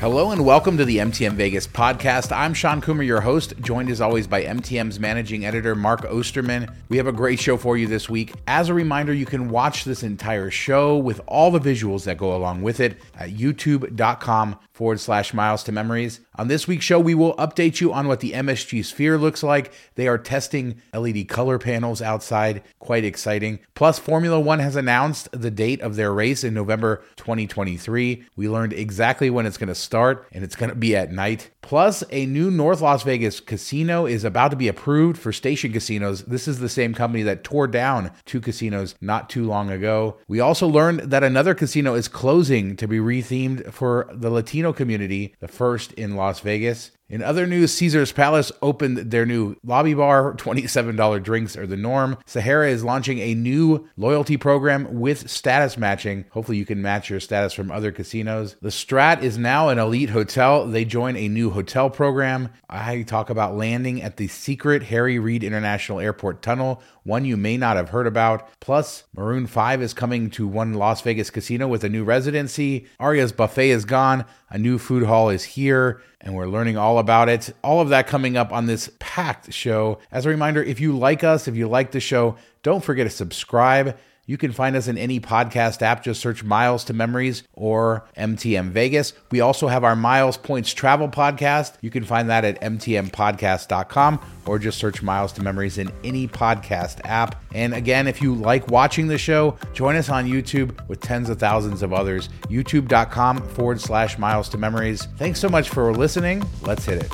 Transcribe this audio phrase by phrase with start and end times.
[0.00, 2.34] Hello and welcome to the MTM Vegas podcast.
[2.34, 6.74] I'm Shawn Coomer, your host, joined as always by MTM's managing editor, Mark Osterman.
[6.88, 8.32] We have a great show for you this week.
[8.46, 12.34] As a reminder, you can watch this entire show with all the visuals that go
[12.34, 16.20] along with it at youtube.com forward slash miles to memories.
[16.40, 19.74] On this week's show, we will update you on what the MSG Sphere looks like.
[19.96, 23.58] They are testing LED color panels outside, quite exciting.
[23.74, 28.24] Plus, Formula One has announced the date of their race in November 2023.
[28.36, 31.50] We learned exactly when it's going to start, and it's going to be at night.
[31.60, 36.22] Plus, a new North Las Vegas casino is about to be approved for station casinos.
[36.22, 40.16] This is the same company that tore down two casinos not too long ago.
[40.26, 45.34] We also learned that another casino is closing to be rethemed for the Latino community,
[45.40, 46.92] the first in Las Vegas.
[47.10, 50.34] In other news, Caesar's Palace opened their new lobby bar.
[50.34, 52.16] $27 drinks are the norm.
[52.24, 56.24] Sahara is launching a new loyalty program with status matching.
[56.30, 58.54] Hopefully, you can match your status from other casinos.
[58.62, 60.68] The Strat is now an elite hotel.
[60.68, 62.50] They join a new hotel program.
[62.68, 67.56] I talk about landing at the secret Harry Reid International Airport tunnel, one you may
[67.56, 68.48] not have heard about.
[68.60, 72.86] Plus, Maroon 5 is coming to one Las Vegas casino with a new residency.
[73.00, 74.24] Aria's Buffet is gone.
[74.48, 77.52] A new food hall is here and we're learning all about it.
[77.64, 79.98] All of that coming up on this packed show.
[80.12, 83.10] As a reminder, if you like us, if you like the show, don't forget to
[83.10, 83.98] subscribe.
[84.30, 86.04] You can find us in any podcast app.
[86.04, 89.12] Just search Miles to Memories or MTM Vegas.
[89.32, 91.72] We also have our Miles Points Travel podcast.
[91.80, 97.00] You can find that at mtmpodcast.com or just search Miles to Memories in any podcast
[97.02, 97.42] app.
[97.56, 101.40] And again, if you like watching the show, join us on YouTube with tens of
[101.40, 102.28] thousands of others.
[102.48, 105.08] YouTube.com forward slash Miles to Memories.
[105.16, 106.44] Thanks so much for listening.
[106.62, 107.12] Let's hit it.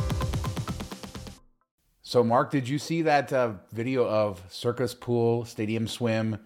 [2.02, 6.38] So, Mark, did you see that uh, video of Circa Pool, Stadium Swim,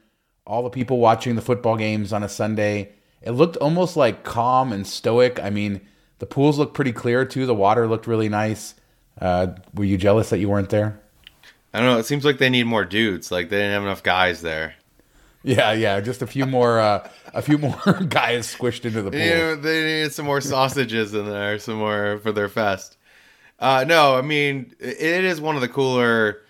[0.51, 2.91] all the people watching the football games on a Sunday?
[3.23, 5.39] It looked almost like calm and stoic.
[5.41, 5.81] I mean,
[6.19, 7.47] the pools looked pretty clear too.
[7.47, 8.75] The water looked really nice.
[9.21, 10.99] Uh, were you jealous that you weren't there?
[11.73, 11.99] I don't know.
[11.99, 13.31] It seems like they need more dudes.
[13.31, 14.75] Like they didn't have enough guys there.
[15.43, 17.77] Yeah, yeah, just a few more, uh, a few more
[18.09, 19.21] guys squished into the pool.
[19.21, 22.97] Yeah, they needed some more sausages in there, some more for their fest.
[23.61, 26.41] Uh, no, I mean it is one of the cooler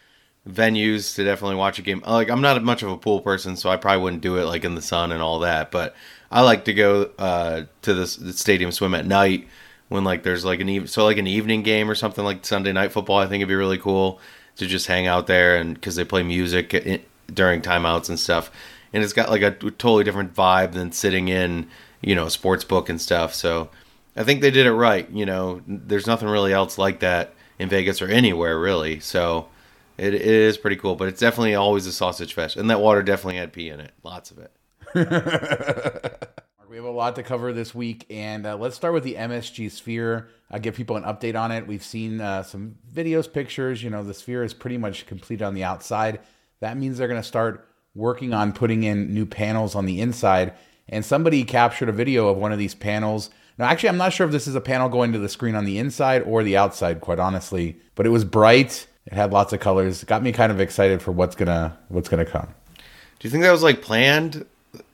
[0.52, 2.02] venues to definitely watch a game.
[2.06, 4.64] Like I'm not much of a pool person, so I probably wouldn't do it like
[4.64, 5.70] in the sun and all that.
[5.70, 5.94] But
[6.30, 9.48] I like to go uh, to the stadium swim at night
[9.88, 12.72] when like there's like an even so like an evening game or something like Sunday
[12.72, 13.18] night football.
[13.18, 14.20] I think it'd be really cool
[14.56, 18.50] to just hang out there and because they play music in, during timeouts and stuff
[18.92, 21.66] and it's got like a totally different vibe than sitting in
[22.00, 23.70] you know a sports book and stuff so
[24.16, 27.68] i think they did it right you know there's nothing really else like that in
[27.68, 29.48] vegas or anywhere really so
[30.00, 33.02] it, it is pretty cool but it's definitely always a sausage fest and that water
[33.02, 34.52] definitely had pee in it lots of it
[36.68, 39.70] we have a lot to cover this week and uh, let's start with the msg
[39.70, 43.90] sphere i'll give people an update on it we've seen uh, some videos pictures you
[43.90, 46.20] know the sphere is pretty much complete on the outside
[46.60, 50.52] that means they're going to start working on putting in new panels on the inside.
[50.88, 53.30] And somebody captured a video of one of these panels.
[53.58, 55.64] Now, actually, I'm not sure if this is a panel going to the screen on
[55.64, 57.76] the inside or the outside, quite honestly.
[57.94, 58.86] But it was bright.
[59.06, 60.02] It had lots of colors.
[60.02, 62.48] It got me kind of excited for what's gonna what's gonna come.
[62.76, 64.46] Do you think that was like planned?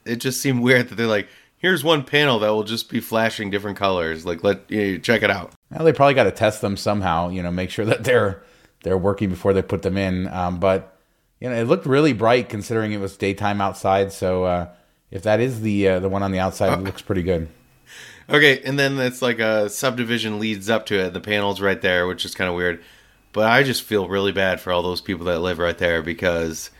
[0.04, 1.28] It just seemed weird that they're like,
[1.58, 4.24] here's one panel that will just be flashing different colors.
[4.24, 5.52] Like, let you know, check it out.
[5.70, 7.28] Well, they probably got to test them somehow.
[7.28, 8.42] You know, make sure that they're
[8.82, 10.28] they're working before they put them in.
[10.28, 10.96] Um, but
[11.40, 14.12] you know, it looked really bright considering it was daytime outside.
[14.12, 14.68] So uh,
[15.10, 17.48] if that is the uh, the one on the outside, it looks pretty good.
[18.28, 21.12] Okay, and then it's like a subdivision leads up to it.
[21.12, 22.82] The panel's right there, which is kind of weird.
[23.36, 26.70] But I just feel really bad for all those people that live right there because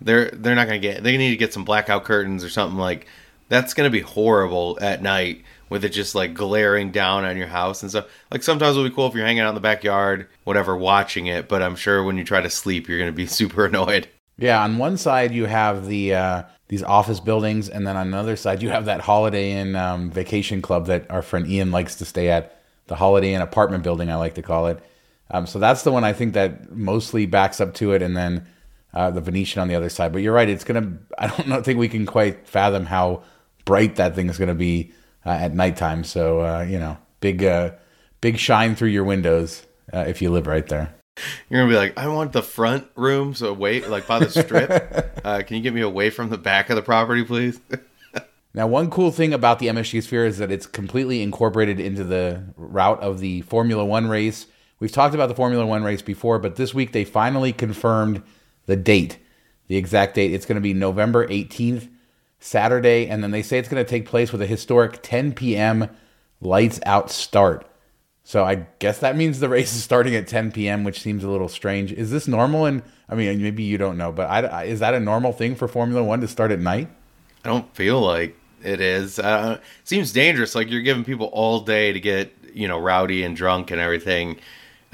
[0.00, 1.02] they're they're not gonna get.
[1.02, 3.08] They need to get some blackout curtains or something like.
[3.48, 7.82] That's gonna be horrible at night with it just like glaring down on your house
[7.82, 8.06] and stuff.
[8.30, 11.48] Like sometimes it'll be cool if you're hanging out in the backyard, whatever, watching it.
[11.48, 14.06] But I'm sure when you try to sleep, you're gonna be super annoyed.
[14.38, 18.36] Yeah, on one side you have the uh, these office buildings, and then on another
[18.36, 22.04] side you have that Holiday Inn um, vacation club that our friend Ian likes to
[22.04, 22.62] stay at.
[22.86, 24.80] The Holiday Inn apartment building, I like to call it.
[25.30, 28.46] Um, so that's the one I think that mostly backs up to it, and then
[28.92, 30.12] uh, the Venetian on the other side.
[30.12, 30.98] But you're right; it's gonna.
[31.18, 33.22] I don't know, think we can quite fathom how
[33.64, 34.92] bright that thing is gonna be
[35.24, 36.04] uh, at nighttime.
[36.04, 37.72] So uh, you know, big uh,
[38.20, 40.94] big shine through your windows uh, if you live right there.
[41.48, 45.10] You're gonna be like, I want the front rooms away, like by the strip.
[45.24, 47.58] Uh, can you get me away from the back of the property, please?
[48.54, 52.44] now, one cool thing about the MSG Sphere is that it's completely incorporated into the
[52.58, 54.44] route of the Formula One race.
[54.84, 58.22] We've talked about the Formula One race before, but this week they finally confirmed
[58.66, 59.16] the date,
[59.66, 60.34] the exact date.
[60.34, 61.88] It's going to be November 18th,
[62.38, 65.88] Saturday, and then they say it's going to take place with a historic 10 p.m.
[66.42, 67.66] lights out start.
[68.24, 71.30] So I guess that means the race is starting at 10 p.m., which seems a
[71.30, 71.90] little strange.
[71.90, 72.66] Is this normal?
[72.66, 75.66] And I mean, maybe you don't know, but I, is that a normal thing for
[75.66, 76.90] Formula One to start at night?
[77.42, 79.18] I don't feel like it is.
[79.18, 80.54] Uh, seems dangerous.
[80.54, 84.36] Like you're giving people all day to get you know rowdy and drunk and everything,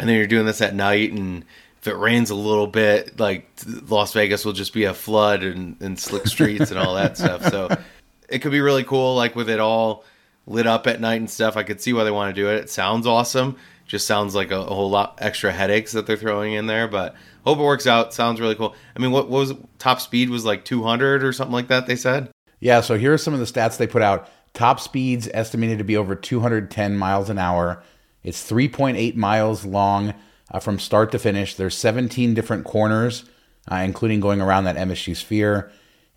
[0.01, 1.13] and then you're doing this at night.
[1.13, 1.45] And
[1.79, 3.49] if it rains a little bit, like
[3.87, 7.47] Las Vegas will just be a flood and, and slick streets and all that stuff.
[7.49, 7.69] So
[8.29, 9.15] it could be really cool.
[9.15, 10.05] Like with it all
[10.47, 11.59] lit up at night and stuff.
[11.59, 12.57] I could see why they want to do it.
[12.57, 13.57] It sounds awesome.
[13.87, 17.15] Just sounds like a, a whole lot extra headaches that they're throwing in there, but
[17.45, 18.15] hope it works out.
[18.15, 18.75] Sounds really cool.
[18.97, 21.87] I mean, what, what was top speed was like 200 or something like that?
[21.87, 22.31] They said.
[22.61, 24.29] Yeah, so here are some of the stats they put out.
[24.55, 27.83] Top speeds estimated to be over 210 miles an hour.
[28.23, 30.15] It's 3.8 miles long
[30.51, 31.55] uh, from start to finish.
[31.55, 33.25] There's 17 different corners,
[33.71, 35.71] uh, including going around that MSG sphere.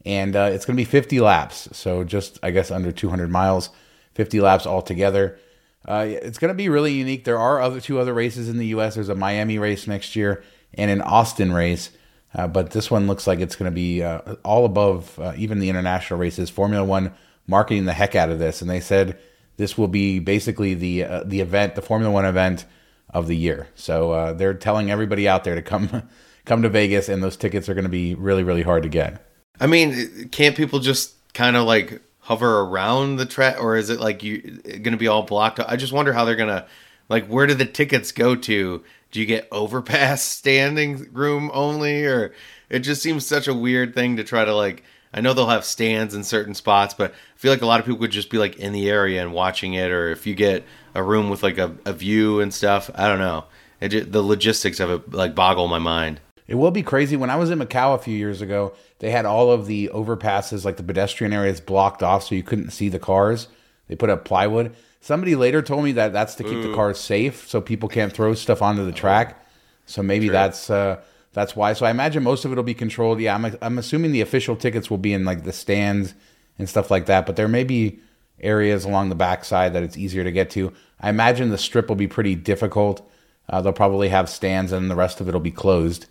[0.05, 1.69] And uh, it's going to be 50 laps.
[1.71, 3.69] So just, I guess, under 200 miles,
[4.15, 5.39] 50 laps altogether.
[5.87, 7.23] Uh, it's going to be really unique.
[7.23, 8.95] There are other two other races in the U.S.
[8.95, 11.91] There's a Miami race next year and an Austin race.
[12.35, 15.69] Uh, but this one looks like it's going to be uh, all above even the
[15.69, 16.49] international races.
[16.49, 17.13] Formula One
[17.47, 19.19] marketing the heck out of this, and they said
[19.57, 22.65] this will be basically the uh, the event, the Formula One event
[23.09, 23.67] of the year.
[23.75, 26.09] So uh, they're telling everybody out there to come
[26.45, 29.25] come to Vegas, and those tickets are going to be really really hard to get.
[29.59, 33.99] I mean, can't people just kind of like hover around the track, or is it
[33.99, 35.59] like you going to be all blocked?
[35.59, 36.65] I just wonder how they're going to
[37.09, 42.33] like where do the tickets go to do you get overpass standing room only or
[42.69, 45.65] it just seems such a weird thing to try to like I know they'll have
[45.65, 48.37] stands in certain spots, but I feel like a lot of people would just be
[48.37, 50.63] like in the area and watching it, or if you get
[50.95, 53.45] a room with like a, a view and stuff, I don't know.
[53.79, 56.19] It just, the logistics of it like boggle my mind.
[56.47, 57.15] It will be crazy.
[57.15, 60.65] When I was in Macau a few years ago, they had all of the overpasses,
[60.65, 63.47] like the pedestrian areas, blocked off so you couldn't see the cars.
[63.87, 64.75] They put up plywood.
[64.99, 66.69] Somebody later told me that that's to keep Ooh.
[66.69, 69.45] the cars safe, so people can't throw stuff onto the track.
[69.85, 70.33] So maybe True.
[70.33, 71.01] that's uh,
[71.33, 71.73] that's why.
[71.73, 73.19] So I imagine most of it will be controlled.
[73.19, 76.13] Yeah, I'm I'm assuming the official tickets will be in like the stands
[76.57, 77.25] and stuff like that.
[77.25, 77.99] But there may be
[78.39, 80.73] areas along the backside that it's easier to get to.
[80.99, 83.09] I imagine the strip will be pretty difficult.
[83.49, 86.05] Uh, they'll probably have stands, and the rest of it will be closed.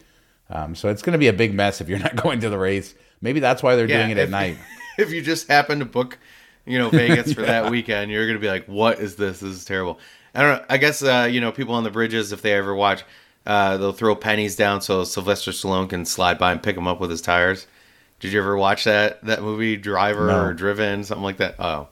[0.51, 2.59] Um, so it's going to be a big mess if you're not going to the
[2.59, 2.95] race.
[3.21, 4.59] Maybe that's why they're yeah, doing it if, at night.
[4.99, 6.19] If you just happen to book
[6.67, 9.41] you know, Vegas for that weekend, you're going to be like, what is this?
[9.41, 9.99] This is terrible.
[10.35, 10.65] I don't know.
[10.69, 13.03] I guess, uh, you know, people on the bridges, if they ever watch,
[13.47, 17.01] uh, they'll throw pennies down so Sylvester Stallone can slide by and pick them up
[17.01, 17.67] with his tires.
[18.21, 20.45] Did you ever watch that that movie, Driver no.
[20.45, 21.57] or Driven, something like that?
[21.59, 21.89] Oh,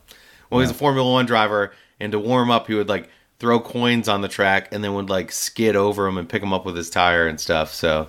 [0.48, 3.10] well, he's a Formula One driver, and to warm up, he would like
[3.40, 6.52] throw coins on the track and then would like skid over them and pick them
[6.52, 7.72] up with his tire and stuff.
[7.72, 8.08] So,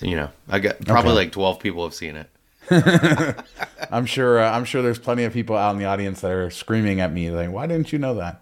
[0.00, 1.18] you know, I got probably okay.
[1.18, 2.30] like twelve people have seen it.
[3.90, 4.40] I'm sure.
[4.40, 7.12] Uh, I'm sure there's plenty of people out in the audience that are screaming at
[7.12, 8.40] me, like, "Why didn't you know that?"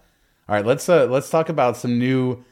[0.49, 2.43] All right, let's uh, let's talk about some new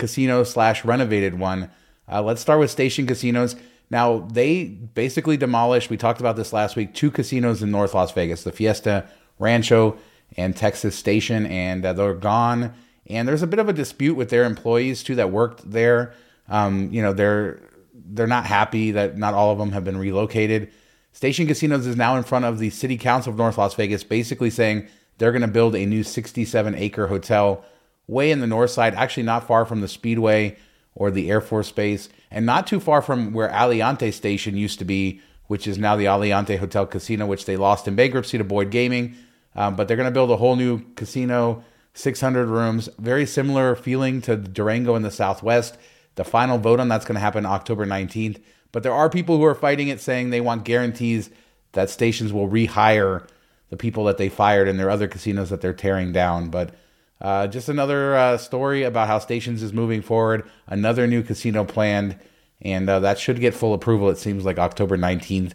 [0.00, 1.70] casino slash renovated one.
[2.10, 3.54] Uh, let's start with Station Casinos.
[3.90, 5.90] Now they basically demolished.
[5.90, 6.94] We talked about this last week.
[6.94, 9.08] Two casinos in North Las Vegas: the Fiesta
[9.38, 9.96] Rancho
[10.36, 12.74] and Texas Station, and uh, they're gone.
[13.06, 16.14] And there's a bit of a dispute with their employees too that worked there.
[16.48, 17.60] Um, you know, they're
[17.94, 20.70] they're not happy that not all of them have been relocated.
[21.12, 24.50] Station Casinos is now in front of the City Council of North Las Vegas, basically
[24.50, 24.88] saying
[25.18, 27.64] they're going to build a new 67 acre hotel
[28.10, 30.56] way in the north side, actually not far from the Speedway
[30.94, 34.84] or the Air Force Base, and not too far from where Aliante Station used to
[34.84, 38.70] be, which is now the Aliante Hotel Casino, which they lost in bankruptcy to Boyd
[38.70, 39.14] Gaming.
[39.54, 41.64] Um, but they're going to build a whole new casino,
[41.94, 45.76] 600 rooms, very similar feeling to Durango in the Southwest.
[46.14, 48.40] The final vote on that's going to happen October 19th.
[48.72, 51.30] But there are people who are fighting it, saying they want guarantees
[51.72, 53.26] that stations will rehire
[53.70, 56.50] the people that they fired in their other casinos that they're tearing down.
[56.50, 56.74] But
[57.20, 60.48] uh, just another uh, story about how stations is moving forward.
[60.66, 62.16] Another new casino planned,
[62.62, 64.08] and uh, that should get full approval.
[64.08, 65.52] It seems like October 19th.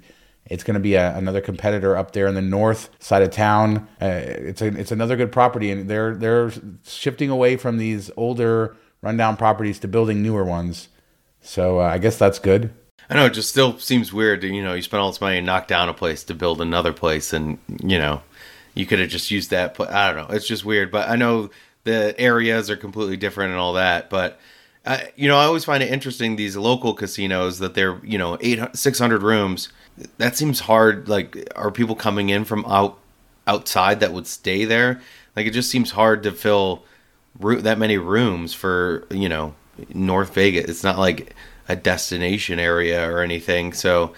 [0.48, 3.88] It's going to be a, another competitor up there in the north side of town.
[4.00, 6.52] Uh, it's a, it's another good property, and they're they're
[6.86, 10.90] shifting away from these older rundown properties to building newer ones.
[11.42, 12.74] So uh, I guess that's good.
[13.10, 14.42] I know it just still seems weird.
[14.42, 16.62] To, you know, you spend all this money and knock down a place to build
[16.62, 18.22] another place, and you know,
[18.76, 19.74] you could have just used that.
[19.74, 20.36] Pl- I don't know.
[20.36, 20.92] It's just weird.
[20.92, 21.50] But I know
[21.86, 24.10] the areas are completely different and all that.
[24.10, 24.40] But
[24.86, 28.38] uh, you know, I always find it interesting these local casinos that they're you know
[28.40, 29.70] 800, 600 rooms.
[30.18, 31.08] That seems hard.
[31.10, 33.00] Like, are people coming in from out
[33.48, 35.02] outside that would stay there?
[35.36, 36.84] Like, it just seems hard to fill
[37.40, 39.56] that many rooms for you know
[39.94, 40.66] North Vegas.
[40.66, 41.34] It's not like
[41.68, 43.74] a destination area or anything.
[43.74, 44.14] So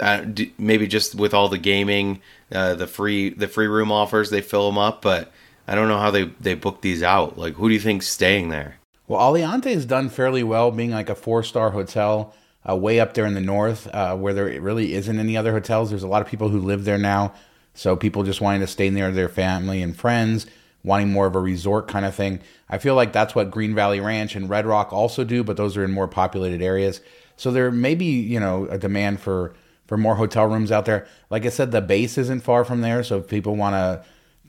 [0.00, 0.24] uh,
[0.58, 2.20] maybe just with all the gaming,
[2.52, 5.02] uh, the free the free room offers, they fill them up.
[5.02, 5.32] But
[5.66, 7.38] I don't know how they they book these out.
[7.38, 8.76] Like, who do you think's staying there?
[9.06, 12.34] Well, Aliante has done fairly well, being like a four star hotel
[12.68, 15.90] uh, way up there in the north, uh, where there really isn't any other hotels.
[15.90, 17.34] There's a lot of people who live there now,
[17.74, 20.46] so people just wanting to stay near their family and friends,
[20.82, 22.40] wanting more of a resort kind of thing.
[22.68, 25.76] I feel like that's what Green Valley Ranch and Red Rock also do, but those
[25.76, 27.00] are in more populated areas.
[27.36, 29.54] So there may be, you know, a demand for
[29.86, 31.06] for more hotel rooms out there.
[31.30, 34.04] Like I said, the base isn't far from there, so if people want to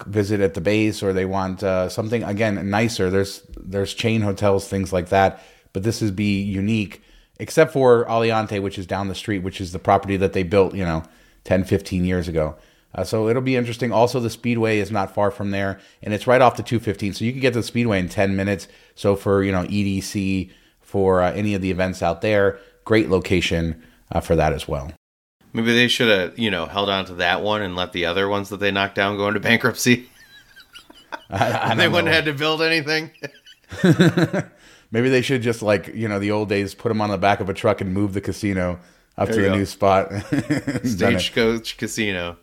[0.08, 4.68] visit at the base or they want uh, something again nicer, there's there's chain hotels,
[4.68, 5.44] things like that.
[5.74, 7.02] But this is be unique,
[7.40, 10.74] except for Aliante, which is down the street, which is the property that they built,
[10.74, 11.04] you know,
[11.44, 12.56] 10, 15 years ago.
[12.94, 13.92] Uh, so it'll be interesting.
[13.92, 17.26] Also, the Speedway is not far from there, and it's right off the 215, so
[17.26, 18.70] you can get to the Speedway in 10 minutes.
[18.96, 20.50] So for you know EDC,
[20.80, 24.92] for uh, any of the events out there, great location uh, for that as well.
[25.56, 28.28] Maybe they should have, you know, held on to that one and let the other
[28.28, 30.10] ones that they knocked down go into bankruptcy.
[31.30, 33.12] I, I they wouldn't have had to build anything.
[34.92, 37.40] Maybe they should just like you know the old days, put them on the back
[37.40, 38.82] of a truck and move the casino
[39.18, 39.56] up there to a go.
[39.56, 40.12] new spot.
[40.84, 42.36] Stagecoach Casino.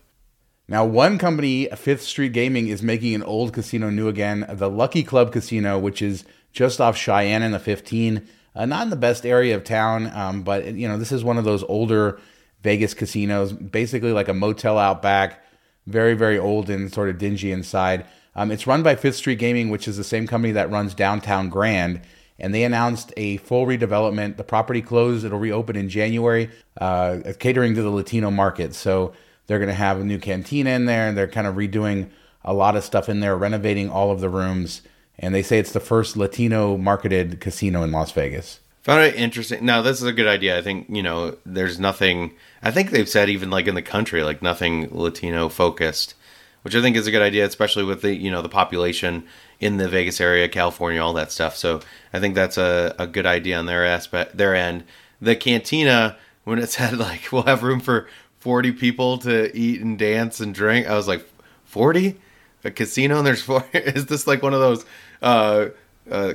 [0.66, 5.02] Now, one company, Fifth Street Gaming, is making an old casino new again, the Lucky
[5.02, 8.26] Club Casino, which is just off Cheyenne in the 15.
[8.54, 11.36] Uh, not in the best area of town, um, but you know this is one
[11.36, 12.18] of those older
[12.62, 15.44] Vegas casinos, basically like a motel out back,
[15.86, 18.06] very very old and sort of dingy inside.
[18.34, 21.50] Um, it's run by Fifth Street Gaming, which is the same company that runs Downtown
[21.50, 22.00] Grand,
[22.38, 24.36] and they announced a full redevelopment.
[24.36, 26.50] The property closed; it'll reopen in January,
[26.80, 28.74] uh, catering to the Latino market.
[28.74, 29.12] So
[29.46, 32.10] they're going to have a new cantina in there, and they're kind of redoing
[32.44, 34.82] a lot of stuff in there, renovating all of the rooms.
[35.18, 38.60] And they say it's the first Latino marketed casino in Las Vegas.
[38.82, 39.64] Found it interesting.
[39.64, 40.58] Now, this is a good idea.
[40.58, 44.24] I think, you know, there's nothing, I think they've said even like in the country,
[44.24, 46.14] like nothing Latino focused,
[46.62, 49.24] which I think is a good idea, especially with the, you know, the population
[49.60, 51.56] in the Vegas area, California, all that stuff.
[51.56, 51.80] So
[52.12, 54.82] I think that's a, a good idea on their aspect, their end.
[55.20, 58.08] The cantina, when it said like we'll have room for
[58.40, 61.24] 40 people to eat and dance and drink, I was like,
[61.66, 62.18] 40?
[62.64, 63.64] A casino and there's four?
[63.72, 64.84] Is this like one of those,
[65.22, 65.66] uh,
[66.10, 66.34] uh,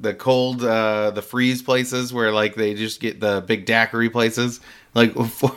[0.00, 4.60] the cold uh the freeze places where like they just get the big daiquiri places
[4.94, 5.54] like for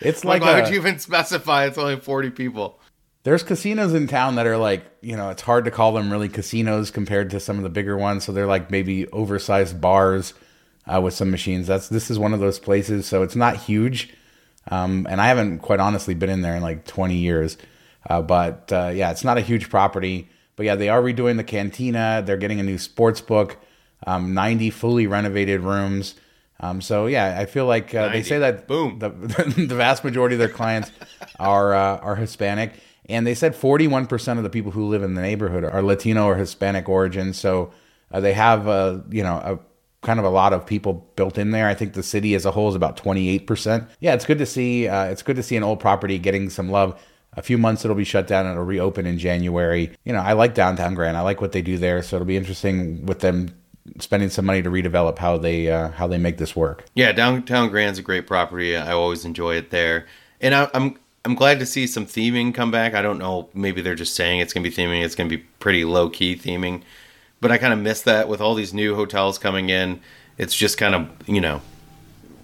[0.00, 2.78] it's like, like why a, would you even specify it's only 40 people?
[3.24, 6.28] There's casinos in town that are like you know it's hard to call them really
[6.28, 8.24] casinos compared to some of the bigger ones.
[8.24, 10.34] So they're like maybe oversized bars
[10.86, 11.66] uh, with some machines.
[11.66, 13.06] That's this is one of those places.
[13.06, 14.14] So it's not huge.
[14.70, 17.56] Um, and i haven't quite honestly been in there in like 20 years.
[18.08, 21.44] Uh, but uh, yeah it's not a huge property but yeah, they are redoing the
[21.44, 22.20] cantina.
[22.26, 23.56] They're getting a new sports book,
[24.08, 26.16] um, 90 fully renovated rooms.
[26.58, 29.10] Um, so yeah, I feel like uh, they say that boom the,
[29.56, 30.90] the vast majority of their clients
[31.38, 32.72] are uh, are Hispanic,
[33.08, 36.24] and they said 41 percent of the people who live in the neighborhood are Latino
[36.26, 37.32] or Hispanic origin.
[37.32, 37.72] So
[38.10, 39.60] uh, they have a you know a
[40.04, 41.68] kind of a lot of people built in there.
[41.68, 43.88] I think the city as a whole is about 28 percent.
[44.00, 44.88] Yeah, it's good to see.
[44.88, 47.00] Uh, it's good to see an old property getting some love
[47.38, 49.92] a few months it'll be shut down and it'll reopen in January.
[50.04, 51.16] You know, I like downtown Grand.
[51.16, 53.50] I like what they do there, so it'll be interesting with them
[54.00, 56.84] spending some money to redevelop how they uh, how they make this work.
[56.94, 58.76] Yeah, downtown Grand's a great property.
[58.76, 60.06] I always enjoy it there,
[60.40, 62.94] and I, I'm I'm glad to see some theming come back.
[62.94, 65.04] I don't know, maybe they're just saying it's gonna be theming.
[65.04, 66.82] It's gonna be pretty low key theming,
[67.40, 70.00] but I kind of miss that with all these new hotels coming in.
[70.36, 71.60] It's just kind of you know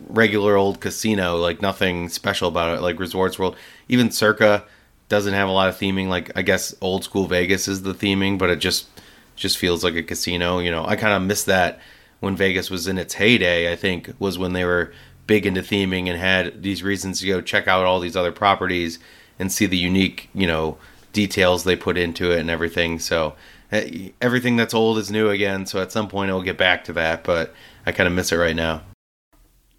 [0.09, 3.57] regular old casino, like nothing special about it, like Resorts World.
[3.89, 4.65] Even Circa
[5.09, 6.09] doesn't have a lot of theming.
[6.09, 8.89] Like I guess old school Vegas is the theming, but it just
[9.37, 10.59] just feels like a casino.
[10.59, 11.81] You know, I kind of miss that
[12.21, 13.73] when Vegas was in its heyday.
[13.73, 14.93] I think was when they were
[15.27, 18.99] big into theming and had these reasons to go check out all these other properties
[19.39, 20.79] and see the unique, you know,
[21.13, 22.99] details they put into it and everything.
[22.99, 23.35] So
[23.73, 25.67] eh, everything that's old is new again.
[25.67, 27.55] So at some point it'll get back to that, but
[27.87, 28.83] I kind of miss it right now.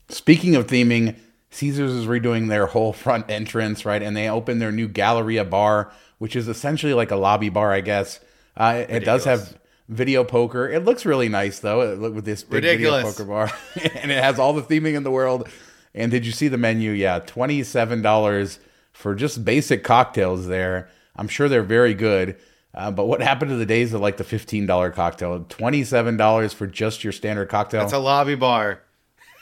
[0.09, 1.15] Speaking of theming,
[1.55, 4.01] Caesars is redoing their whole front entrance, right?
[4.01, 7.81] And they opened their new Galleria bar, which is essentially like a lobby bar, I
[7.81, 8.19] guess.
[8.57, 9.57] Uh, it, it does have
[9.89, 10.67] video poker.
[10.69, 13.03] It looks really nice though, with this big Ridiculous.
[13.03, 15.49] video poker bar, and it has all the theming in the world.
[15.93, 16.91] And did you see the menu?
[16.91, 18.59] Yeah, twenty seven dollars
[18.91, 20.47] for just basic cocktails.
[20.47, 22.37] There, I'm sure they're very good.
[22.73, 25.45] Uh, but what happened to the days of like the fifteen dollar cocktail?
[25.47, 27.83] Twenty seven dollars for just your standard cocktail.
[27.83, 28.81] It's a lobby bar.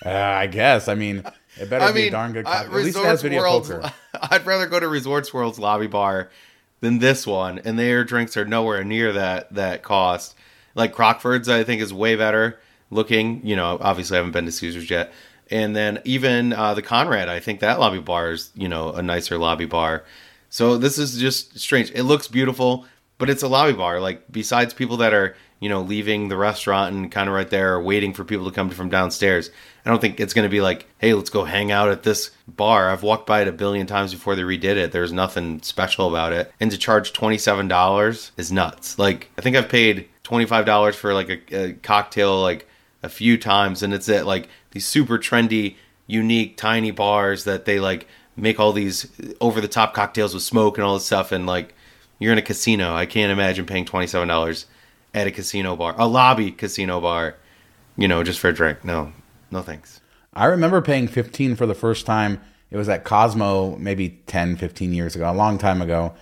[0.06, 0.88] Uh, I guess.
[0.88, 1.24] I mean,
[1.60, 2.46] it better I be mean, a darn good.
[2.46, 3.94] Uh, At least it has video World's, poker.
[4.32, 6.30] I'd rather go to Resorts World's lobby bar
[6.82, 10.36] than this one, and their drinks are nowhere near that that cost.
[10.76, 13.46] Like Crockford's, I think is way better looking.
[13.46, 15.14] You know, obviously I haven't been to Caesars yet.
[15.52, 19.02] And then even uh, the Conrad, I think that lobby bar is you know a
[19.04, 20.04] nicer lobby bar.
[20.50, 21.92] So this is just strange.
[21.94, 22.86] It looks beautiful.
[23.20, 24.00] but it's a lobby bar.
[24.00, 27.80] Like besides people that are you know leaving the restaurant and kind of right there
[27.80, 29.50] waiting for people to come from downstairs.
[29.86, 32.32] I don't think it's going to be like, hey, let's go hang out at this
[32.50, 32.90] bar.
[32.90, 34.92] I've walked by it a billion times before they redid it.
[34.92, 36.52] There's nothing special about it.
[36.60, 39.00] And to charge $27 is nuts.
[39.00, 42.68] Like, I think I've paid $25 for like a, a cocktail like
[43.02, 45.76] a few times, and it's at like these super trendy,
[46.08, 49.08] unique, tiny bars that they like make all these
[49.40, 51.32] over the top cocktails with smoke and all this stuff.
[51.32, 51.74] And like,
[52.20, 52.94] you're in a casino.
[52.94, 54.66] I can't imagine paying $27
[55.14, 57.36] at a casino bar, a lobby casino bar,
[57.98, 58.84] you know, just for a drink.
[58.84, 59.14] No,
[59.52, 60.02] no thanks.
[60.34, 62.42] I remember paying 15 for the first time.
[62.72, 66.14] It was at Cosmo maybe 10, 15 years ago, a long time ago.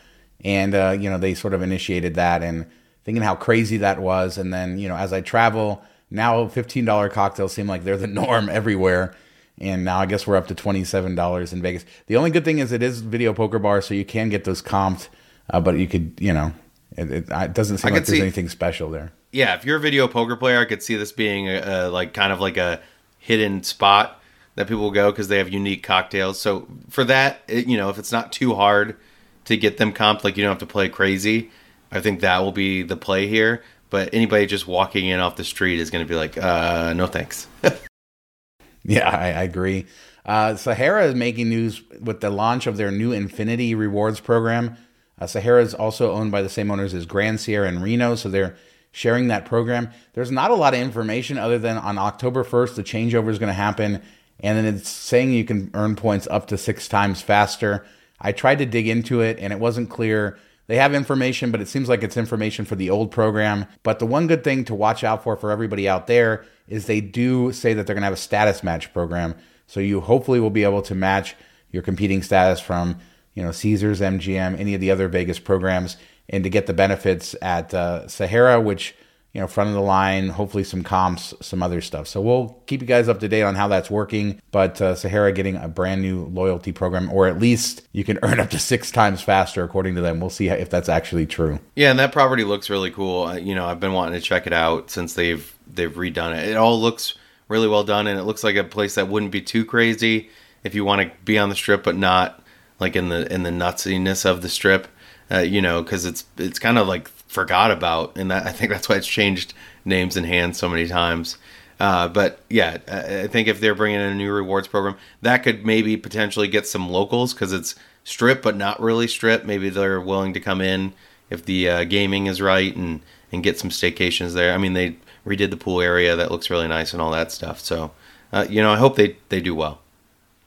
[0.44, 2.66] And, uh, you know, they sort of initiated that and
[3.06, 4.38] thinking how crazy that was.
[4.38, 8.50] And then, you know, as I travel, now $15 cocktails seem like they're the norm
[8.50, 9.16] everywhere.
[9.60, 11.86] And now I guess we're up to $27 in Vegas.
[12.08, 14.62] The only good thing is it is video poker bar, so you can get those
[14.62, 15.08] comped,
[15.52, 16.52] uh, but you could, you know,
[16.98, 19.12] it, it, it doesn't seem like there's see, anything special there.
[19.32, 22.14] Yeah, if you're a video poker player, I could see this being a, a like
[22.14, 22.82] kind of like a
[23.18, 24.22] hidden spot
[24.56, 26.40] that people will go because they have unique cocktails.
[26.40, 28.98] So for that, it, you know, if it's not too hard
[29.46, 31.52] to get them comped, like you don't have to play crazy,
[31.92, 33.64] I think that will be the play here.
[33.90, 37.08] But anybody just walking in off the street is going to be like, uh, no
[37.08, 37.48] thanks.
[38.84, 39.86] yeah, I, I agree.
[40.26, 44.78] Uh, Sahara is making news with the launch of their new Infinity Rewards program.
[45.22, 48.28] Uh, Sahara is also owned by the same owners as Grand Sierra and Reno, so
[48.28, 48.56] they're
[48.92, 49.92] sharing that program.
[50.14, 53.48] There's not a lot of information other than on October 1st, the changeover is going
[53.48, 54.02] to happen.
[54.40, 57.86] And then it's saying you can earn points up to six times faster.
[58.20, 60.40] I tried to dig into it and it wasn't clear.
[60.66, 63.68] They have information, but it seems like it's information for the old program.
[63.84, 67.00] But the one good thing to watch out for for everybody out there is they
[67.00, 69.36] do say that they're going to have a status match program.
[69.68, 71.36] So you hopefully will be able to match
[71.72, 73.00] your competing status from,
[73.34, 75.98] you know, Caesars, MGM, any of the other Vegas programs
[76.30, 78.96] and to get the benefits at uh, Sahara, which
[79.34, 82.06] you know, front of the line, hopefully some comps, some other stuff.
[82.06, 84.42] So we'll keep you guys up to date on how that's working.
[84.52, 88.42] But uh, Sahara getting a brand new loyalty program, or at least you can earn
[88.42, 90.20] up to six times faster, according to them.
[90.20, 91.60] We'll see if that's actually true.
[91.76, 93.38] Yeah, and that property looks really cool.
[93.38, 96.50] You know, I've been wanting to check it out since they've they've redone it.
[96.50, 97.16] It all looks
[97.48, 100.30] really well done, and it looks like a place that wouldn't be too crazy
[100.66, 102.41] if you want to be on the strip, but not
[102.82, 104.88] like in the in the nutsiness of the strip
[105.32, 108.72] uh, you know, because it's it's kind of like forgot about, and that, I think
[108.72, 109.54] that's why it's changed
[109.86, 111.38] names and hands so many times.
[111.80, 115.66] Uh, but yeah, I think if they're bringing in a new rewards program, that could
[115.66, 119.46] maybe potentially get some locals because it's strip, but not really strip.
[119.46, 120.94] Maybe they're willing to come in
[121.30, 124.54] if the uh, gaming is right and and get some staycations there.
[124.54, 127.60] I mean, they redid the pool area that looks really nice and all that stuff.
[127.62, 127.92] So,
[128.34, 129.80] uh, you know, I hope they they do well.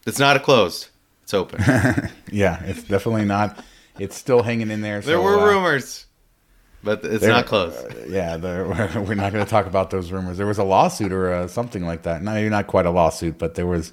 [0.06, 0.88] It's not a closed;
[1.34, 2.10] it's open.
[2.30, 3.62] yeah, it's definitely not
[3.98, 5.00] it's still hanging in there.
[5.00, 6.06] There so, were uh, rumors,
[6.82, 7.74] but it's not close.
[7.76, 8.36] Uh, yeah,
[8.98, 10.36] we're not going to talk about those rumors.
[10.36, 12.22] There was a lawsuit or uh, something like that.
[12.22, 13.92] No, you're not quite a lawsuit, but there was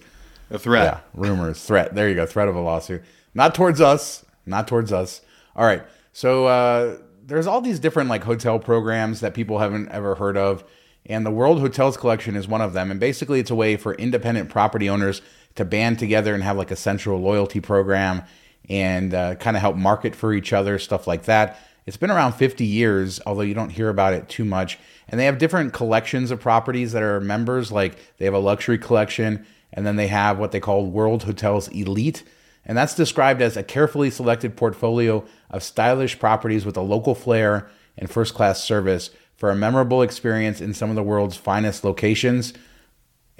[0.49, 0.85] a threat.
[0.85, 1.95] Yeah, rumors, threat.
[1.95, 3.03] There you go, threat of a lawsuit.
[3.33, 4.25] Not towards us.
[4.45, 5.21] Not towards us.
[5.55, 5.83] All right.
[6.13, 10.63] So uh, there's all these different like hotel programs that people haven't ever heard of.
[11.05, 12.91] And the World Hotels Collection is one of them.
[12.91, 15.21] And basically, it's a way for independent property owners
[15.55, 18.23] to band together and have like a central loyalty program
[18.69, 21.59] and uh, kind of help market for each other, stuff like that.
[21.85, 24.77] It's been around 50 years, although you don't hear about it too much.
[25.07, 27.71] And they have different collections of properties that are members.
[27.71, 31.67] Like they have a luxury collection, and then they have what they call World Hotels
[31.69, 32.23] Elite.
[32.65, 37.69] And that's described as a carefully selected portfolio of stylish properties with a local flair
[37.97, 42.53] and first class service for a memorable experience in some of the world's finest locations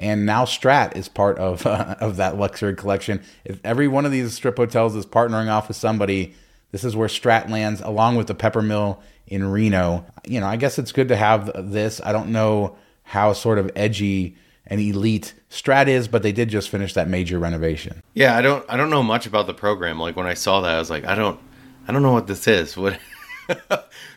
[0.01, 3.21] and now Strat is part of uh, of that luxury collection.
[3.45, 6.33] If every one of these strip hotels is partnering off with somebody,
[6.71, 10.05] this is where Strat lands, along with the Peppermill in Reno.
[10.25, 12.01] You know, I guess it's good to have this.
[12.03, 14.35] I don't know how sort of edgy
[14.67, 18.01] and elite Strat is, but they did just finish that major renovation.
[18.13, 19.99] Yeah, I don't I don't know much about the program.
[19.99, 21.39] Like when I saw that, I was like, I don't
[21.87, 22.75] I don't know what this is.
[22.81, 22.99] What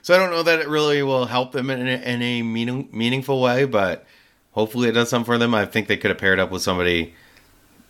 [0.02, 2.88] so I don't know that it really will help them in a, in a meaning,
[2.92, 4.06] meaningful way, but
[4.54, 5.54] hopefully it does something for them.
[5.54, 7.14] I think they could have paired up with somebody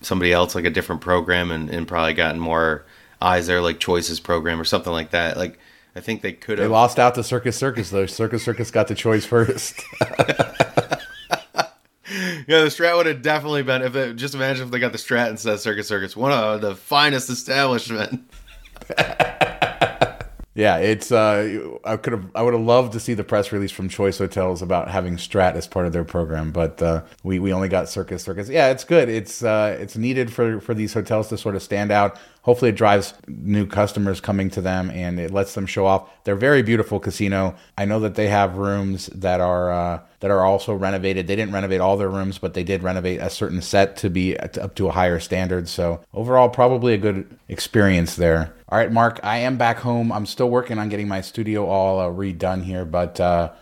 [0.00, 2.84] somebody else like a different program and, and probably gotten more
[3.22, 5.36] eyes there like choices program or something like that.
[5.36, 5.58] Like
[5.96, 8.06] I think they could have They lost out to Circus Circus though.
[8.06, 9.80] Circus Circus got the choice first.
[10.00, 10.10] yeah,
[12.60, 15.30] the Strat would have definitely been if it, just imagine if they got the Strat
[15.30, 18.30] instead of Circus Circus, one of the finest establishment.
[20.54, 21.10] Yeah, it's.
[21.10, 22.26] Uh, I could have.
[22.32, 25.56] I would have loved to see the press release from Choice Hotels about having Strat
[25.56, 28.48] as part of their program, but uh, we we only got Circus Circus.
[28.48, 29.08] Yeah, it's good.
[29.08, 32.18] It's uh, it's needed for for these hotels to sort of stand out.
[32.44, 36.08] Hopefully it drives new customers coming to them and it lets them show off.
[36.24, 37.56] They're very beautiful casino.
[37.76, 41.26] I know that they have rooms that are uh, that are also renovated.
[41.26, 44.38] They didn't renovate all their rooms, but they did renovate a certain set to be
[44.38, 45.68] up to a higher standard.
[45.68, 48.54] So overall, probably a good experience there.
[48.68, 50.12] All right, Mark, I am back home.
[50.12, 53.18] I'm still working on getting my studio all uh, redone here, but.
[53.18, 53.52] Uh,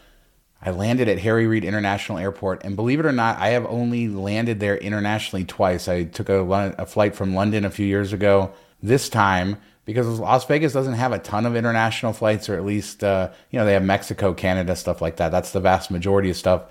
[0.64, 4.06] I landed at Harry Reid International Airport, and believe it or not, I have only
[4.06, 5.88] landed there internationally twice.
[5.88, 6.40] I took a,
[6.78, 8.52] a flight from London a few years ago.
[8.82, 13.04] This time, because Las Vegas doesn't have a ton of international flights, or at least
[13.04, 15.30] uh, you know they have Mexico, Canada, stuff like that.
[15.30, 16.64] That's the vast majority of stuff.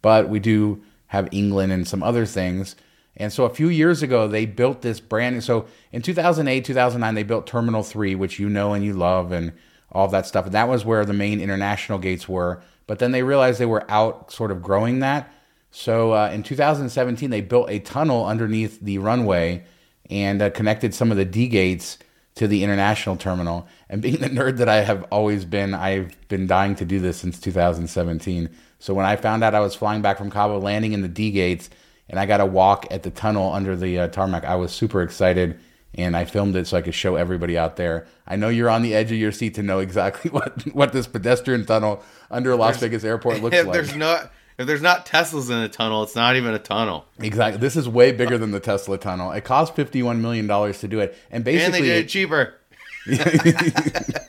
[0.00, 2.76] But we do have England and some other things.
[3.16, 5.40] And so a few years ago, they built this brand new.
[5.40, 9.52] So in 2008, 2009, they built Terminal 3, which you know and you love, and
[9.90, 10.46] all that stuff.
[10.46, 12.62] And that was where the main international gates were.
[12.86, 15.32] But then they realized they were out sort of growing that.
[15.70, 19.64] So uh, in 2017, they built a tunnel underneath the runway
[20.10, 21.98] and uh, connected some of the D gates
[22.36, 23.66] to the international terminal.
[23.88, 27.18] And being the nerd that I have always been, I've been dying to do this
[27.18, 28.48] since 2017.
[28.78, 31.30] So when I found out I was flying back from Cabo, landing in the D
[31.30, 31.68] gates,
[32.08, 35.02] and I got to walk at the tunnel under the uh, tarmac, I was super
[35.02, 35.58] excited
[35.94, 38.06] and I filmed it so I could show everybody out there.
[38.26, 41.06] I know you're on the edge of your seat to know exactly what what this
[41.06, 43.72] pedestrian tunnel under Las there's, Vegas airport looks like.
[43.72, 47.06] There's not if there's not Teslas in the tunnel, it's not even a tunnel.
[47.20, 47.60] Exactly.
[47.60, 49.32] This is way bigger than the Tesla tunnel.
[49.32, 52.54] It cost 51 million dollars to do it, and basically and they did it cheaper.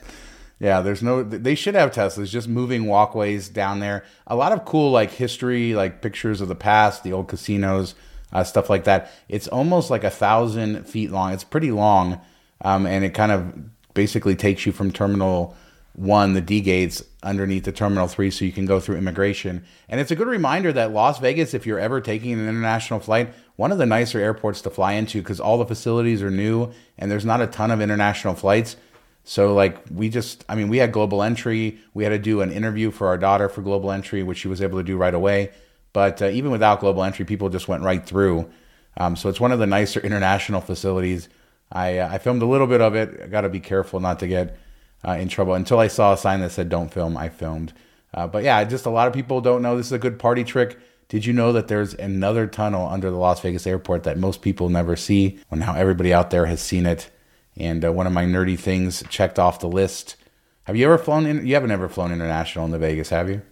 [0.60, 1.22] yeah, there's no.
[1.22, 4.04] They should have Teslas, just moving walkways down there.
[4.26, 7.94] A lot of cool like history, like pictures of the past, the old casinos
[8.32, 9.10] uh, stuff like that.
[9.28, 11.32] It's almost like a thousand feet long.
[11.32, 12.20] It's pretty long,
[12.62, 15.56] um, and it kind of basically takes you from Terminal
[15.94, 19.64] One, the D gates, underneath the Terminal Three, so you can go through immigration.
[19.88, 23.34] And it's a good reminder that Las Vegas, if you're ever taking an international flight,
[23.56, 27.10] one of the nicer airports to fly into because all the facilities are new and
[27.10, 28.76] there's not a ton of international flights.
[29.24, 31.78] So like we just, I mean, we had global entry.
[31.92, 34.62] We had to do an interview for our daughter for global entry, which she was
[34.62, 35.50] able to do right away.
[35.92, 38.50] But uh, even without global entry, people just went right through.
[38.96, 41.28] Um, so it's one of the nicer international facilities.
[41.72, 43.20] I, uh, I filmed a little bit of it.
[43.22, 44.58] I got to be careful not to get
[45.06, 45.54] uh, in trouble.
[45.54, 47.72] Until I saw a sign that said "Don't film," I filmed.
[48.12, 50.44] Uh, but yeah, just a lot of people don't know this is a good party
[50.44, 50.78] trick.
[51.08, 54.68] Did you know that there's another tunnel under the Las Vegas airport that most people
[54.68, 55.40] never see?
[55.50, 57.10] Well, now everybody out there has seen it.
[57.56, 60.16] And uh, one of my nerdy things checked off the list.
[60.64, 61.44] Have you ever flown in?
[61.44, 63.42] You haven't ever flown international in the Vegas, have you?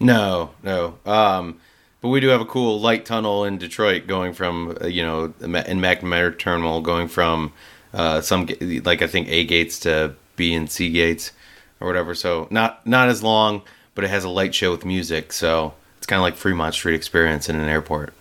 [0.00, 0.98] No, no.
[1.06, 1.60] Um,
[2.00, 5.32] but we do have a cool light tunnel in Detroit going from, uh, you know,
[5.40, 7.52] in McNamara Terminal going from
[7.94, 11.32] uh, some, like I think A gates to B and C gates
[11.80, 12.14] or whatever.
[12.14, 13.62] So not not as long,
[13.94, 15.34] but it has a light show with music.
[15.34, 18.14] So it's kind of like Fremont Street experience in an airport.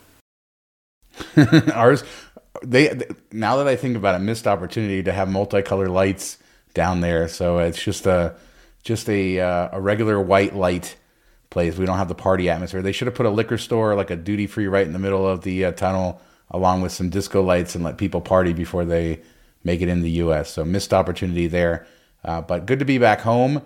[1.73, 2.03] Ours,
[2.63, 2.99] they
[3.31, 6.37] now that I think about it, missed opportunity to have multicolored lights
[6.73, 7.27] down there.
[7.27, 8.35] So it's just a
[8.83, 10.97] just a uh, a regular white light
[11.49, 11.77] place.
[11.77, 12.81] We don't have the party atmosphere.
[12.81, 15.27] They should have put a liquor store, like a duty free, right in the middle
[15.27, 19.21] of the uh, tunnel, along with some disco lights, and let people party before they
[19.63, 20.53] make it in the U.S.
[20.53, 21.85] So missed opportunity there.
[22.27, 23.61] Uh, but good to be back home.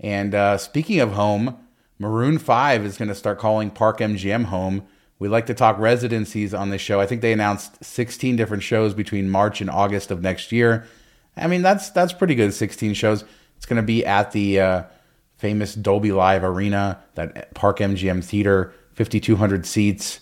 [0.00, 1.58] And uh, speaking of home,
[1.98, 4.86] Maroon Five is going to start calling Park MGM home.
[5.18, 7.00] We like to talk residencies on this show.
[7.00, 10.86] I think they announced 16 different shows between March and August of next year.
[11.36, 12.54] I mean, that's that's pretty good.
[12.54, 13.24] 16 shows.
[13.56, 14.82] It's going to be at the uh,
[15.36, 20.20] famous Dolby Live Arena, that Park MGM Theater, 5,200 seats.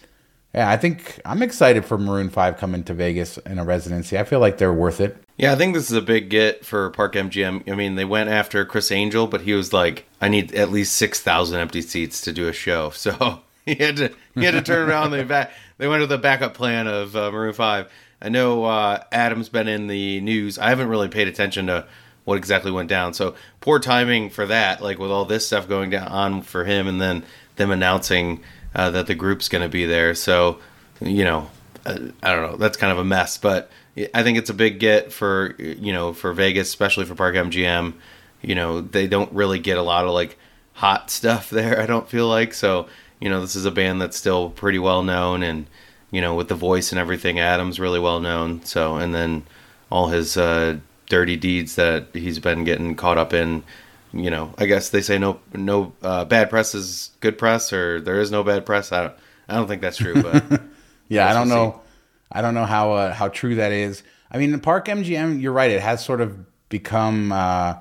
[0.54, 4.18] Yeah, I think I'm excited for Maroon 5 coming to Vegas in a residency.
[4.18, 5.16] I feel like they're worth it.
[5.38, 7.70] Yeah, I think this is a big get for Park MGM.
[7.70, 10.94] I mean, they went after Criss Angel, but he was like, I need at least
[10.96, 12.92] 6,000 empty seats to do a show.
[13.02, 15.12] So he had to he had to turn around.
[15.12, 17.88] They back they went to the backup plan of uh, Maroon 5.
[18.20, 20.58] I know uh, Adam's been in the news.
[20.58, 21.86] I haven't really paid attention to
[22.24, 23.14] what exactly went down.
[23.14, 26.86] So poor timing for that, like with all this stuff going down on for him,
[26.86, 27.24] and then
[27.56, 28.42] them announcing
[28.74, 30.14] uh, that the group's going to be there.
[30.14, 30.58] So
[31.00, 31.50] you know,
[31.84, 32.56] uh, I don't know.
[32.56, 33.70] That's kind of a mess, but
[34.14, 37.94] I think it's a big get for you know for Vegas, especially for Park MGM.
[38.40, 40.38] You know, they don't really get a lot of like
[40.74, 41.80] hot stuff there.
[41.80, 42.88] I don't feel like so.
[43.20, 45.66] You know, this is a band that's still pretty well known, and
[46.10, 48.64] you know, with the voice and everything, Adam's really well known.
[48.64, 49.44] So, and then
[49.90, 53.62] all his uh, dirty deeds that he's been getting caught up in.
[54.12, 58.00] You know, I guess they say no no uh, bad press is good press, or
[58.00, 58.92] there is no bad press.
[58.92, 59.14] I don't
[59.48, 60.62] I don't think that's true, but
[61.08, 61.72] yeah, I don't know.
[61.72, 61.90] See.
[62.32, 64.02] I don't know how uh, how true that is.
[64.30, 65.70] I mean, the Park MGM, you're right.
[65.70, 67.74] It has sort of become uh,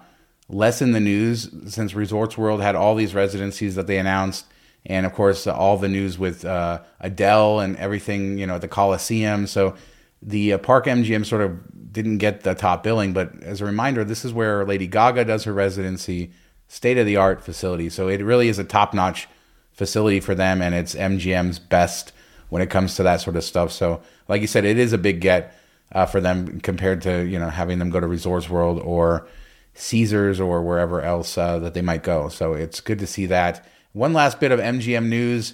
[0.50, 4.46] less in the news since Resorts World had all these residencies that they announced,
[4.86, 8.38] and of course all the news with uh, Adele and everything.
[8.38, 9.48] You know, at the Coliseum.
[9.48, 9.76] So
[10.22, 11.60] the uh, Park MGM sort of
[11.91, 15.43] didn't get the top billing, but as a reminder, this is where Lady Gaga does
[15.43, 16.32] her residency,
[16.67, 17.89] state of the art facility.
[17.89, 19.27] So it really is a top notch
[19.73, 22.13] facility for them, and it's MGM's best
[22.49, 23.71] when it comes to that sort of stuff.
[23.71, 25.56] So, like you said, it is a big get
[25.91, 29.27] uh, for them compared to you know having them go to Resorts World or
[29.73, 32.30] Caesars or wherever else uh, that they might go.
[32.30, 33.65] So it's good to see that.
[33.93, 35.54] One last bit of MGM news: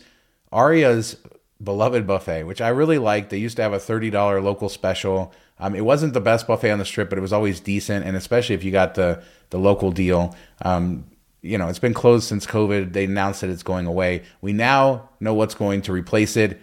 [0.51, 1.17] Aria's
[1.63, 3.29] beloved buffet, which I really liked.
[3.29, 5.33] They used to have a thirty dollar local special.
[5.59, 8.15] Um, it wasn't the best buffet on the strip, but it was always decent, and
[8.15, 10.35] especially if you got the the local deal.
[10.61, 11.05] Um,
[11.41, 12.93] you know, it's been closed since COVID.
[12.93, 14.23] They announced that it's going away.
[14.41, 16.59] We now know what's going to replace it.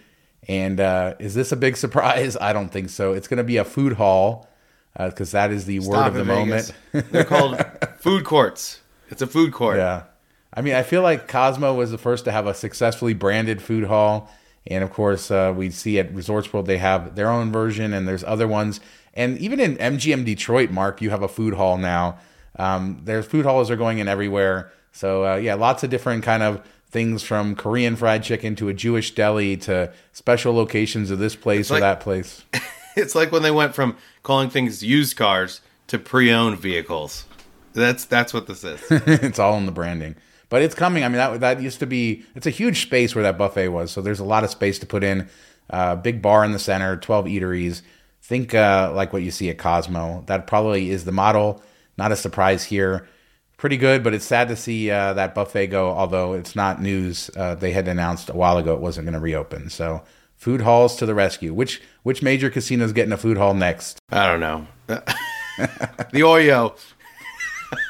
[0.46, 2.36] And uh, is this a big surprise?
[2.40, 3.12] I don't think so.
[3.12, 4.48] It's going to be a food hall
[4.96, 6.72] because uh, that is the Stop word of the Vegas.
[6.92, 7.12] moment.
[7.12, 7.64] They're called
[7.98, 8.80] food courts.
[9.08, 9.76] It's a food court.
[9.76, 10.04] Yeah.
[10.52, 13.84] I mean, I feel like Cosmo was the first to have a successfully branded food
[13.84, 14.30] hall.
[14.66, 18.08] And of course, uh, we see at Resorts World, they have their own version and
[18.08, 18.80] there's other ones.
[19.12, 22.18] And even in MGM Detroit, Mark, you have a food hall now.
[22.58, 24.72] Um, there's food halls are going in everywhere.
[24.92, 28.74] So uh, yeah, lots of different kind of things from Korean fried chicken to a
[28.74, 32.44] Jewish deli to special locations of this place or that place.
[32.96, 37.24] it's like when they went from calling things used cars to pre-owned vehicles.
[37.72, 38.80] That's that's what this is.
[38.90, 40.14] it's all in the branding.
[40.48, 41.04] But it's coming.
[41.04, 42.24] I mean, that that used to be.
[42.34, 43.90] It's a huge space where that buffet was.
[43.90, 45.28] So there's a lot of space to put in.
[45.70, 47.82] Uh, big bar in the center, 12 eateries.
[48.20, 50.24] Think uh, like what you see at Cosmo.
[50.26, 51.62] That probably is the model.
[51.96, 53.08] Not a surprise here
[53.56, 55.90] pretty good, but it's sad to see uh, that buffet go.
[55.90, 59.20] Although it's not news, uh, they had announced a while ago it wasn't going to
[59.20, 59.70] reopen.
[59.70, 60.02] So
[60.36, 61.54] food halls to the rescue.
[61.54, 63.98] Which which major casino is getting a food hall next?
[64.10, 64.66] I don't know.
[64.86, 66.78] the Oyo.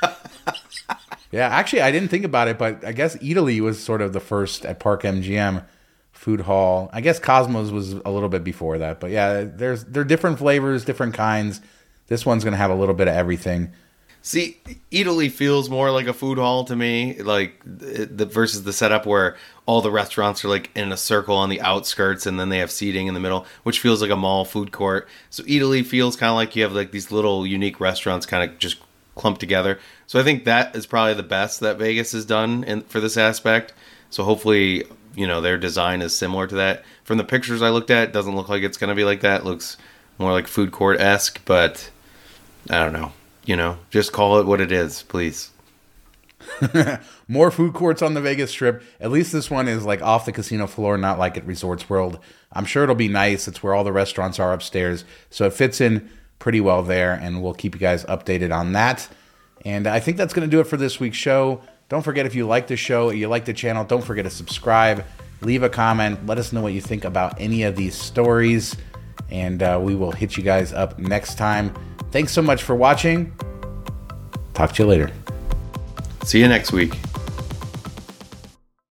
[1.30, 4.20] yeah, actually, I didn't think about it, but I guess Eataly was sort of the
[4.20, 5.64] first at Park MGM
[6.12, 6.88] food hall.
[6.92, 10.84] I guess Cosmos was a little bit before that, but yeah, there's they're different flavors,
[10.84, 11.60] different kinds.
[12.06, 13.72] This one's to have a little bit of everything.
[14.26, 14.58] See,
[14.90, 19.36] Eataly feels more like a food hall to me, like the versus the setup where
[19.66, 22.70] all the restaurants are like in a circle on the outskirts, and then they have
[22.70, 25.08] seating in the middle, which feels like a mall food court.
[25.28, 28.58] So Eataly feels kind of like you have like these little unique restaurants, kind of
[28.58, 28.78] just
[29.14, 29.78] clumped together.
[30.06, 33.16] So I think that is probably the best that Vegas has done in, for this
[33.16, 33.72] aspect.
[34.10, 36.84] So hopefully, you know, their design is similar to that.
[37.04, 39.42] From the pictures I looked at, doesn't look like it's going to be like that.
[39.42, 39.76] It looks
[40.18, 41.90] more like food court esque, but
[42.70, 43.12] I don't know
[43.46, 45.50] you know, just call it what it is, please.
[47.28, 48.82] More food courts on the Vegas Strip.
[49.00, 52.18] At least this one is like off the casino floor, not like at Resorts World.
[52.52, 53.48] I'm sure it'll be nice.
[53.48, 55.04] It's where all the restaurants are upstairs.
[55.30, 56.10] So it fits in
[56.44, 59.08] pretty well there, and we'll keep you guys updated on that.
[59.64, 61.62] And I think that's going to do it for this week's show.
[61.88, 65.06] Don't forget if you like the show, you like the channel, don't forget to subscribe,
[65.40, 68.76] leave a comment, let us know what you think about any of these stories,
[69.30, 71.74] and uh, we will hit you guys up next time.
[72.10, 73.32] Thanks so much for watching.
[74.52, 75.10] Talk to you later.
[76.24, 76.94] See you next week.